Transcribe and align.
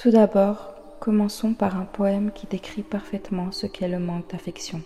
Tout 0.00 0.12
d'abord, 0.12 0.74
commençons 1.00 1.54
par 1.54 1.76
un 1.76 1.84
poème 1.84 2.30
qui 2.30 2.46
décrit 2.46 2.84
parfaitement 2.84 3.50
ce 3.50 3.66
qu'est 3.66 3.88
le 3.88 3.98
manque 3.98 4.30
d'affection. 4.30 4.80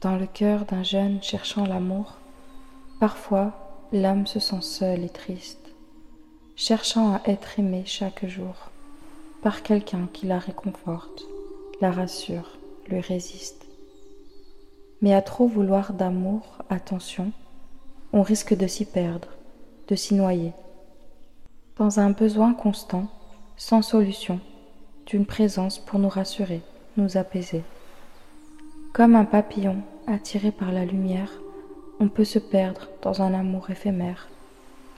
Dans 0.00 0.16
le 0.16 0.26
cœur 0.26 0.64
d'un 0.64 0.82
jeune 0.82 1.22
cherchant 1.22 1.66
l'amour, 1.66 2.16
parfois 2.98 3.52
l'âme 3.92 4.26
se 4.26 4.40
sent 4.40 4.62
seule 4.62 5.04
et 5.04 5.10
triste, 5.10 5.70
cherchant 6.56 7.12
à 7.12 7.20
être 7.26 7.58
aimée 7.58 7.82
chaque 7.84 8.24
jour 8.24 8.54
par 9.42 9.62
quelqu'un 9.62 10.08
qui 10.10 10.24
la 10.24 10.38
réconforte, 10.38 11.26
la 11.82 11.92
rassure, 11.92 12.56
lui 12.88 13.00
résiste. 13.00 13.66
Mais 15.02 15.12
à 15.12 15.20
trop 15.20 15.46
vouloir 15.46 15.92
d'amour, 15.92 16.56
attention, 16.70 17.32
on 18.14 18.22
risque 18.22 18.56
de 18.56 18.66
s'y 18.66 18.86
perdre, 18.86 19.28
de 19.88 19.94
s'y 19.94 20.14
noyer. 20.14 20.54
Dans 21.76 22.00
un 22.00 22.12
besoin 22.12 22.54
constant, 22.54 23.08
sans 23.64 23.80
solution, 23.80 24.40
d'une 25.06 25.24
présence 25.24 25.78
pour 25.78 26.00
nous 26.00 26.08
rassurer, 26.08 26.62
nous 26.96 27.16
apaiser. 27.16 27.62
Comme 28.92 29.14
un 29.14 29.24
papillon 29.24 29.76
attiré 30.08 30.50
par 30.50 30.72
la 30.72 30.84
lumière, 30.84 31.30
on 32.00 32.08
peut 32.08 32.24
se 32.24 32.40
perdre 32.40 32.88
dans 33.02 33.22
un 33.22 33.32
amour 33.32 33.70
éphémère, 33.70 34.26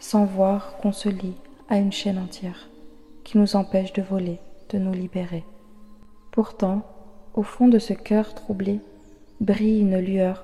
sans 0.01 0.25
voir 0.25 0.79
qu'on 0.79 0.93
se 0.93 1.11
lie 1.11 1.37
à 1.69 1.77
une 1.77 1.93
chaîne 1.93 2.17
entière 2.17 2.71
qui 3.23 3.37
nous 3.37 3.55
empêche 3.55 3.93
de 3.93 4.01
voler, 4.01 4.41
de 4.71 4.79
nous 4.79 4.95
libérer. 4.95 5.45
Pourtant, 6.33 6.87
au 7.35 7.43
fond 7.43 7.69
de 7.69 7.79
ce 7.79 7.93
cœur 7.93 8.35
troublé, 8.35 8.81
brille 9.43 9.83
une 9.83 9.99
lueur, 9.99 10.43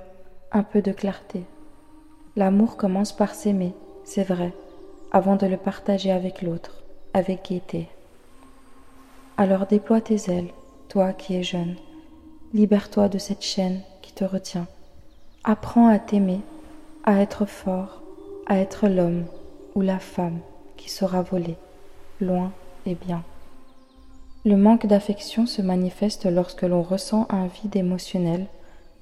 un 0.53 0.63
peu 0.63 0.83
de 0.83 0.93
clarté. 0.93 1.45
L'amour 2.37 2.77
commence 2.77 3.17
par 3.17 3.35
s'aimer, 3.35 3.73
c'est 4.05 4.25
vrai, 4.25 4.53
avant 5.11 5.37
de 5.37 5.47
le 5.47 5.57
partager 5.57 6.13
avec 6.13 6.43
l'autre, 6.43 6.83
avec 7.15 7.49
gaieté. 7.49 7.89
Alors 9.41 9.65
déploie 9.65 10.03
tes 10.03 10.31
ailes, 10.31 10.51
toi 10.91 11.15
qui 11.15 11.35
es 11.35 11.43
jeune, 11.43 11.77
libère-toi 12.53 13.09
de 13.09 13.17
cette 13.17 13.41
chaîne 13.41 13.81
qui 14.03 14.13
te 14.13 14.23
retient. 14.23 14.67
Apprends 15.45 15.89
à 15.89 15.99
t'aimer, 15.99 16.41
à 17.05 17.23
être 17.23 17.47
fort, 17.47 18.03
à 18.45 18.59
être 18.59 18.87
l'homme 18.87 19.25
ou 19.75 19.81
la 19.81 19.99
femme 19.99 20.41
qui 20.77 20.91
saura 20.91 21.23
voler, 21.23 21.57
loin 22.21 22.53
et 22.85 22.95
bien. 22.95 23.25
Le 24.45 24.59
manque 24.59 24.85
d'affection 24.85 25.47
se 25.47 25.63
manifeste 25.63 26.27
lorsque 26.27 26.65
l'on 26.65 26.83
ressent 26.83 27.27
un 27.31 27.47
vide 27.47 27.77
émotionnel, 27.77 28.47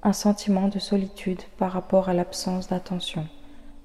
un 0.05 0.13
sentiment 0.13 0.69
de 0.69 0.79
solitude 0.79 1.43
par 1.57 1.73
rapport 1.73 2.09
à 2.09 2.15
l'absence 2.15 2.69
d'attention, 2.69 3.27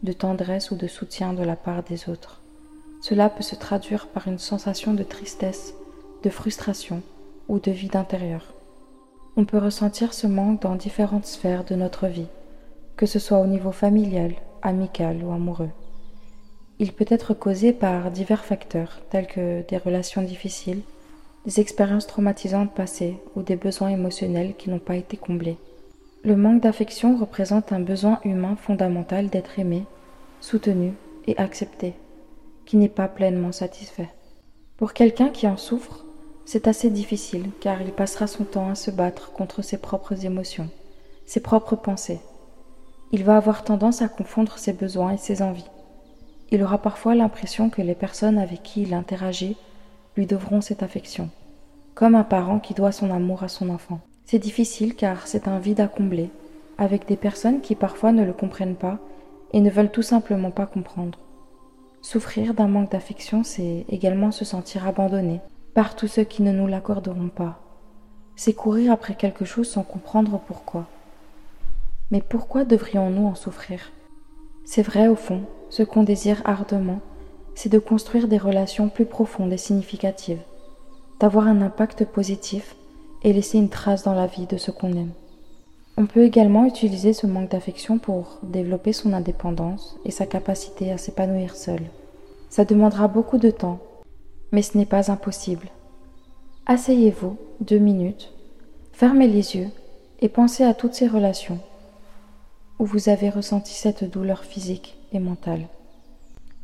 de 0.03 0.13
tendresse 0.13 0.69
ou 0.69 0.75
de 0.75 0.85
soutien 0.85 1.33
de 1.33 1.41
la 1.41 1.55
part 1.55 1.81
des 1.81 2.09
autres. 2.09 2.41
Cela 3.01 3.31
peut 3.31 3.41
se 3.41 3.55
traduire 3.55 4.05
par 4.05 4.27
une 4.27 4.37
sensation 4.37 4.93
de 4.93 5.01
tristesse, 5.01 5.73
de 6.23 6.29
frustration 6.29 7.01
ou 7.47 7.59
de 7.59 7.71
vide 7.71 7.95
intérieur. 7.95 8.53
On 9.35 9.45
peut 9.45 9.57
ressentir 9.57 10.13
ce 10.13 10.27
manque 10.27 10.61
dans 10.61 10.75
différentes 10.75 11.25
sphères 11.25 11.65
de 11.65 11.75
notre 11.75 12.07
vie, 12.07 12.27
que 12.95 13.05
ce 13.05 13.19
soit 13.19 13.39
au 13.39 13.47
niveau 13.47 13.71
familial, 13.71 14.33
amical 14.61 15.23
ou 15.23 15.31
amoureux. 15.31 15.71
Il 16.79 16.93
peut 16.93 17.05
être 17.09 17.33
causé 17.33 17.73
par 17.73 18.09
divers 18.09 18.45
facteurs 18.45 19.01
tels 19.09 19.27
que 19.27 19.67
des 19.67 19.77
relations 19.77 20.21
difficiles, 20.21 20.81
des 21.45 21.59
expériences 21.59 22.07
traumatisantes 22.07 22.73
passées 22.73 23.17
ou 23.35 23.41
des 23.41 23.55
besoins 23.55 23.89
émotionnels 23.89 24.55
qui 24.57 24.69
n'ont 24.69 24.79
pas 24.79 24.95
été 24.95 25.17
comblés. 25.17 25.57
Le 26.23 26.37
manque 26.37 26.61
d'affection 26.61 27.17
représente 27.17 27.73
un 27.73 27.81
besoin 27.81 28.19
humain 28.23 28.55
fondamental 28.55 29.27
d'être 29.27 29.59
aimé, 29.59 29.83
soutenu 30.39 30.93
et 31.27 31.37
accepté, 31.37 31.93
qui 32.65 32.77
n'est 32.77 32.87
pas 32.87 33.09
pleinement 33.09 33.51
satisfait. 33.51 34.09
Pour 34.77 34.93
quelqu'un 34.93 35.29
qui 35.29 35.47
en 35.47 35.57
souffre, 35.57 36.05
c'est 36.45 36.67
assez 36.67 36.89
difficile 36.89 37.49
car 37.59 37.81
il 37.81 37.91
passera 37.91 38.27
son 38.27 38.43
temps 38.43 38.69
à 38.69 38.75
se 38.75 38.91
battre 38.91 39.31
contre 39.31 39.61
ses 39.61 39.77
propres 39.77 40.25
émotions, 40.25 40.69
ses 41.25 41.39
propres 41.39 41.75
pensées. 41.75 42.21
Il 43.11 43.23
va 43.23 43.37
avoir 43.37 43.63
tendance 43.63 44.01
à 44.01 44.07
confondre 44.07 44.57
ses 44.57 44.73
besoins 44.73 45.13
et 45.13 45.17
ses 45.17 45.41
envies 45.41 45.69
il 46.53 46.61
aura 46.61 46.77
parfois 46.77 47.15
l'impression 47.15 47.71
que 47.71 47.81
les 47.81 47.95
personnes 47.95 48.37
avec 48.37 48.61
qui 48.61 48.83
il 48.83 48.93
interagit 48.93 49.57
lui 50.15 50.27
devront 50.27 50.61
cette 50.61 50.83
affection, 50.83 51.31
comme 51.95 52.13
un 52.13 52.23
parent 52.23 52.59
qui 52.59 52.75
doit 52.75 52.91
son 52.91 53.09
amour 53.09 53.41
à 53.41 53.47
son 53.47 53.71
enfant. 53.71 53.99
C'est 54.25 54.37
difficile 54.37 54.93
car 54.93 55.25
c'est 55.25 55.47
un 55.47 55.57
vide 55.57 55.79
à 55.79 55.87
combler, 55.87 56.29
avec 56.77 57.07
des 57.07 57.15
personnes 57.15 57.61
qui 57.61 57.73
parfois 57.73 58.11
ne 58.11 58.23
le 58.23 58.33
comprennent 58.33 58.75
pas 58.75 58.99
et 59.51 59.61
ne 59.61 59.69
veulent 59.71 59.89
tout 59.89 60.03
simplement 60.03 60.51
pas 60.51 60.67
comprendre. 60.67 61.17
Souffrir 62.03 62.53
d'un 62.53 62.67
manque 62.67 62.91
d'affection, 62.91 63.43
c'est 63.43 63.87
également 63.89 64.29
se 64.29 64.45
sentir 64.45 64.87
abandonné 64.87 65.41
par 65.73 65.95
tous 65.95 66.07
ceux 66.07 66.23
qui 66.23 66.43
ne 66.43 66.51
nous 66.51 66.67
l'accorderont 66.67 67.29
pas. 67.29 67.59
C'est 68.35 68.53
courir 68.53 68.91
après 68.91 69.15
quelque 69.15 69.45
chose 69.45 69.69
sans 69.69 69.83
comprendre 69.83 70.39
pourquoi. 70.47 70.85
Mais 72.11 72.21
pourquoi 72.21 72.63
devrions-nous 72.63 73.25
en 73.25 73.35
souffrir? 73.35 73.91
C'est 74.65 74.83
vrai 74.83 75.07
au 75.07 75.15
fond, 75.15 75.41
ce 75.69 75.83
qu'on 75.83 76.03
désire 76.03 76.41
ardemment, 76.45 76.99
c'est 77.55 77.71
de 77.71 77.79
construire 77.79 78.27
des 78.27 78.37
relations 78.37 78.89
plus 78.89 79.05
profondes 79.05 79.53
et 79.53 79.57
significatives, 79.57 80.41
d'avoir 81.19 81.47
un 81.47 81.61
impact 81.61 82.05
positif 82.05 82.75
et 83.23 83.33
laisser 83.33 83.57
une 83.57 83.69
trace 83.69 84.03
dans 84.03 84.13
la 84.13 84.27
vie 84.27 84.45
de 84.45 84.57
ce 84.57 84.71
qu'on 84.71 84.93
aime. 84.93 85.11
On 85.95 86.07
peut 86.07 86.23
également 86.23 86.65
utiliser 86.65 87.13
ce 87.13 87.27
manque 87.27 87.51
d'affection 87.51 87.99
pour 87.99 88.39
développer 88.41 88.93
son 88.93 89.13
indépendance 89.13 89.97
et 90.05 90.11
sa 90.11 90.25
capacité 90.25 90.91
à 90.91 90.97
s'épanouir 90.97 91.55
seul. 91.55 91.81
Ça 92.49 92.65
demandera 92.65 93.07
beaucoup 93.07 93.37
de 93.37 93.51
temps, 93.51 93.79
mais 94.53 94.61
ce 94.61 94.77
n'est 94.77 94.85
pas 94.85 95.11
impossible. 95.11 95.67
Asseyez-vous 96.65 97.35
deux 97.59 97.79
minutes, 97.79 98.31
fermez 98.93 99.27
les 99.27 99.57
yeux 99.57 99.67
et 100.21 100.29
pensez 100.29 100.63
à 100.63 100.73
toutes 100.73 100.93
ces 100.93 101.07
relations 101.07 101.59
où 102.79 102.85
vous 102.85 103.09
avez 103.09 103.29
ressenti 103.29 103.73
cette 103.73 104.03
douleur 104.03 104.43
physique 104.45 104.97
et 105.11 105.19
mentale. 105.19 105.67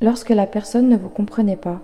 Lorsque 0.02 0.30
la 0.30 0.48
personne 0.48 0.88
ne 0.88 0.96
vous 0.96 1.10
comprenait 1.10 1.58
pas, 1.58 1.82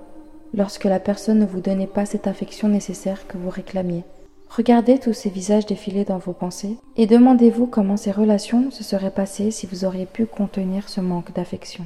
lorsque 0.54 0.86
la 0.86 1.00
personne 1.00 1.40
ne 1.40 1.46
vous 1.46 1.60
donnait 1.60 1.88
pas 1.88 2.06
cette 2.06 2.28
affection 2.28 2.70
nécessaire 2.70 3.28
que 3.28 3.38
vous 3.38 3.50
réclamiez, 3.50 4.04
regardez 4.50 5.00
tous 5.00 5.14
ces 5.14 5.30
visages 5.30 5.66
défiler 5.66 6.06
dans 6.06 6.18
vos 6.18 6.34
pensées 6.34 6.78
et 6.96 7.08
demandez-vous 7.08 7.68
comment 7.68 7.98
ces 7.98 8.12
relations 8.12 8.72
se 8.72 8.84
seraient 8.84 9.12
passées 9.12 9.52
si 9.52 9.66
vous 9.66 9.86
auriez 9.86 10.06
pu 10.06 10.26
contenir 10.26 10.88
ce 10.88 11.02
manque 11.02 11.34
d'affection. 11.34 11.86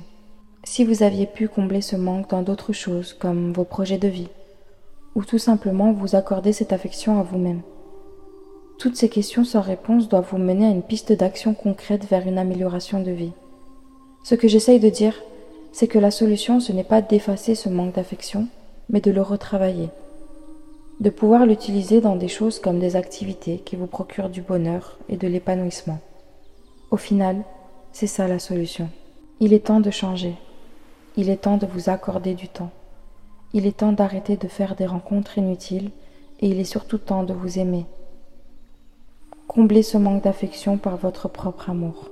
Si 0.72 0.84
vous 0.84 1.02
aviez 1.02 1.26
pu 1.26 1.48
combler 1.48 1.82
ce 1.82 1.96
manque 1.96 2.30
dans 2.30 2.44
d'autres 2.44 2.74
choses 2.74 3.14
comme 3.14 3.54
vos 3.54 3.64
projets 3.64 3.98
de 3.98 4.08
vie, 4.08 4.30
ou 5.16 5.26
tout 5.26 5.40
simplement 5.40 5.92
vous 5.94 6.16
accorder 6.16 6.54
cette 6.54 6.74
affection 6.74 7.20
à 7.20 7.24
vous-même. 7.24 7.62
Toutes 8.78 8.96
ces 8.96 9.10
questions 9.10 9.44
sans 9.44 9.62
réponse 9.62 10.10
doivent 10.10 10.30
vous 10.30 10.38
mener 10.38 10.68
à 10.68 10.70
une 10.70 10.84
piste 10.84 11.12
d'action 11.12 11.56
concrète 11.56 12.06
vers 12.06 12.28
une 12.28 12.38
amélioration 12.38 13.02
de 13.02 13.10
vie. 13.10 13.32
Ce 14.24 14.36
que 14.36 14.48
j'essaye 14.48 14.80
de 14.80 14.90
dire, 14.90 15.20
c'est 15.72 15.88
que 15.88 15.98
la 15.98 16.12
solution, 16.12 16.60
ce 16.60 16.72
n'est 16.72 16.84
pas 16.84 17.02
d'effacer 17.02 17.56
ce 17.56 17.68
manque 17.68 17.96
d'affection, 17.96 18.48
mais 18.90 19.02
de 19.02 19.10
le 19.10 19.24
retravailler. 19.24 19.90
De 21.00 21.10
pouvoir 21.10 21.48
l'utiliser 21.48 22.00
dans 22.00 22.16
des 22.16 22.28
choses 22.28 22.60
comme 22.60 22.78
des 22.78 22.96
activités 22.96 23.58
qui 23.58 23.76
vous 23.76 23.88
procurent 23.88 24.30
du 24.30 24.44
bonheur 24.44 25.00
et 25.10 25.18
de 25.18 25.28
l'épanouissement. 25.28 25.98
Au 26.92 26.98
final, 26.98 27.38
c'est 27.92 28.06
ça 28.06 28.28
la 28.28 28.38
solution. 28.38 28.88
Il 29.40 29.52
est 29.54 29.66
temps 29.66 29.80
de 29.80 29.90
changer. 29.90 30.36
Il 31.22 31.30
est 31.30 31.42
temps 31.42 31.58
de 31.58 31.66
vous 31.66 31.90
accorder 31.90 32.34
du 32.34 32.48
temps. 32.48 32.72
Il 33.52 33.66
est 33.66 33.80
temps 33.80 33.92
d'arrêter 33.92 34.38
de 34.38 34.48
faire 34.48 34.78
des 34.78 34.86
rencontres 34.86 35.38
inutiles 35.38 35.92
et 36.40 36.48
il 36.48 36.62
est 36.62 36.64
surtout 36.64 36.98
temps 36.98 37.24
de 37.24 37.34
vous 37.34 37.60
aimer. 37.60 37.86
Comblez 39.46 39.84
ce 39.84 39.98
manque 39.98 40.24
d'affection 40.24 40.78
par 40.78 40.96
votre 40.96 41.28
propre 41.28 41.72
amour. 41.72 42.10